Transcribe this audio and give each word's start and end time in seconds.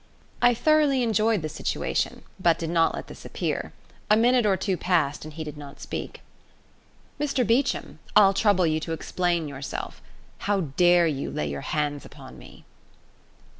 I 0.41 0.55
thoroughly 0.55 1.03
enjoyed 1.03 1.43
the 1.43 1.47
situation, 1.47 2.23
but 2.39 2.57
did 2.57 2.71
not 2.71 2.95
let 2.95 3.05
this 3.05 3.23
appear. 3.23 3.71
A 4.09 4.17
minute 4.17 4.47
or 4.47 4.57
two 4.57 4.75
passed 4.75 5.23
and 5.23 5.31
he 5.35 5.43
did 5.43 5.57
not 5.57 5.79
speak. 5.79 6.21
"Mr 7.19 7.45
Beecham, 7.45 7.99
I'll 8.15 8.33
trouble 8.33 8.65
you 8.65 8.79
to 8.79 8.93
explain 8.93 9.47
yourself. 9.47 10.01
How 10.39 10.61
dare 10.61 11.05
you 11.05 11.29
lay 11.29 11.47
your 11.51 11.61
hands 11.61 12.03
upon 12.03 12.39
me?" 12.39 12.65